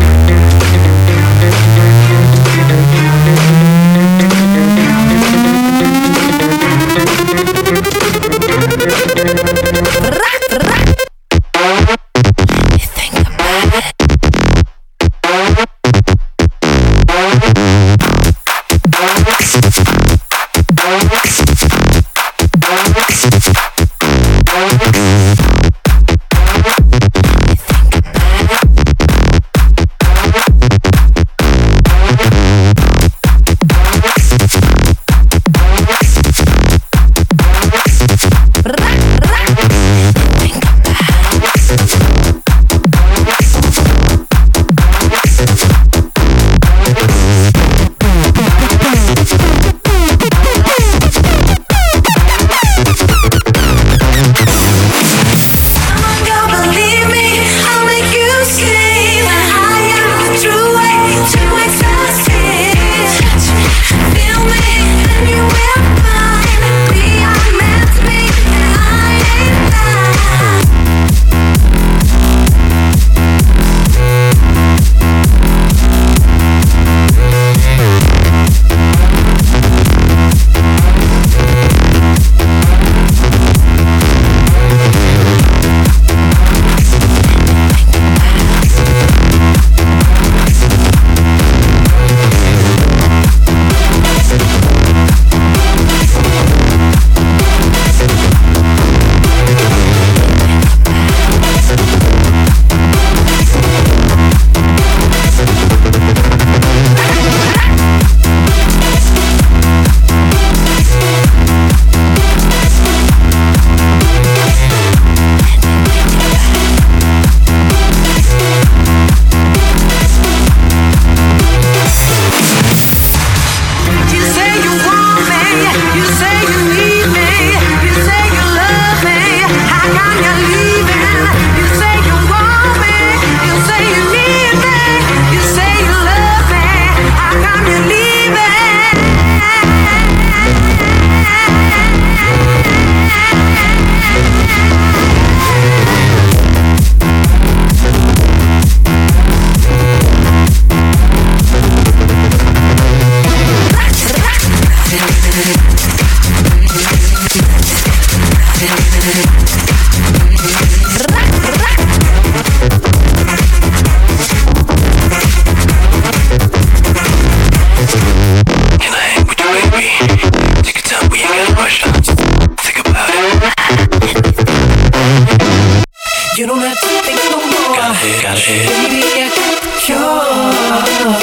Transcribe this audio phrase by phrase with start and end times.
[180.85, 181.15] cure.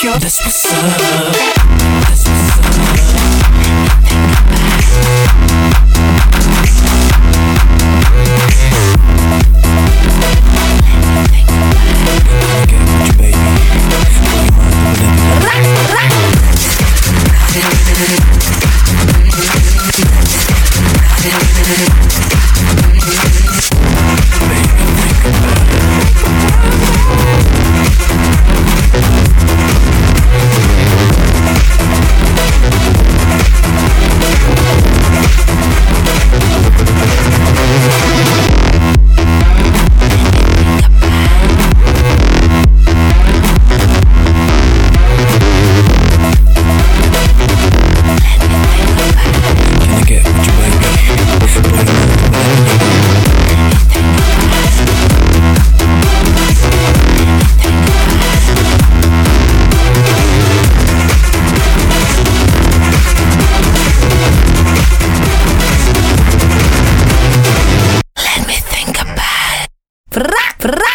[0.00, 0.18] Cure.
[0.18, 1.53] That's what's up.